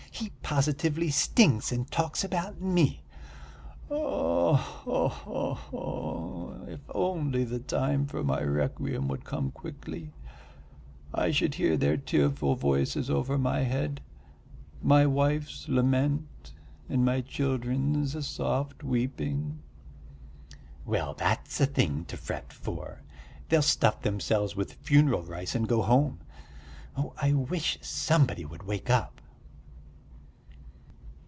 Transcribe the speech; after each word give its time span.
He 0.13 0.29
positively 0.43 1.09
stinks 1.09 1.71
and 1.71 1.89
talks 1.89 2.23
about 2.23 2.61
me." 2.61 3.01
"Oh 3.89 4.53
ho 4.53 5.07
ho 5.07 5.53
ho! 5.55 6.65
If 6.67 6.81
only 6.89 7.43
the 7.45 7.57
time 7.61 8.05
for 8.05 8.21
my 8.23 8.41
requiem 8.43 9.07
would 9.07 9.23
come 9.23 9.49
quickly: 9.49 10.11
I 11.13 11.31
should 11.31 11.55
hear 11.55 11.75
their 11.77 11.95
tearful 11.97 12.53
voices 12.55 13.09
over 13.09 13.37
my 13.39 13.61
head, 13.61 13.99
my 14.83 15.05
wife's 15.07 15.67
lament 15.69 16.51
and 16.89 17.03
my 17.05 17.21
children's 17.21 18.27
soft 18.27 18.83
weeping!..." 18.83 19.59
"Well, 20.85 21.13
that's 21.15 21.59
a 21.61 21.65
thing 21.65 22.03
to 22.05 22.17
fret 22.17 22.51
for! 22.53 23.01
They'll 23.49 23.61
stuff 23.63 24.01
themselves 24.03 24.55
with 24.57 24.73
funeral 24.73 25.23
rice 25.23 25.55
and 25.55 25.67
go 25.67 25.81
home.... 25.81 26.19
Oh, 26.97 27.13
I 27.19 27.31
wish 27.33 27.79
somebody 27.81 28.43
would 28.45 28.63
wake 28.63 28.89
up!" 28.91 29.17